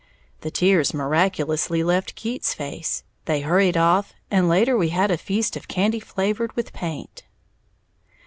The 0.39 0.49
tears 0.49 0.95
miraculously 0.95 1.83
left 1.83 2.15
Keats's 2.15 2.55
face, 2.55 3.03
they 3.25 3.41
hurried 3.41 3.77
off, 3.77 4.13
and 4.31 4.49
later 4.49 4.75
we 4.75 4.89
had 4.89 5.11
a 5.11 5.15
feast 5.19 5.55
of 5.55 5.67
candy 5.67 5.99
flavored 5.99 6.55
with 6.55 6.73
paint. 6.73 7.21